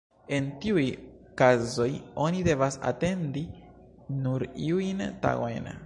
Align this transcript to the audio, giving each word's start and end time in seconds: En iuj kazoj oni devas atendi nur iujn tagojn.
En 0.35 0.45
iuj 0.69 0.85
kazoj 1.41 1.87
oni 2.25 2.41
devas 2.49 2.79
atendi 2.93 3.47
nur 4.27 4.49
iujn 4.71 5.09
tagojn. 5.27 5.75